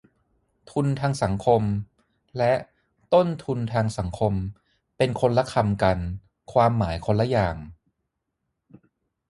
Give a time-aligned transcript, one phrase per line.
[0.71, 1.61] "ทุนทางสังคม"
[2.37, 2.53] และ
[3.13, 4.33] "ต้นทุนทางสังคม"
[4.97, 5.97] เป็นคนละคำกัน
[6.53, 7.57] ความหมายคนละอย่าง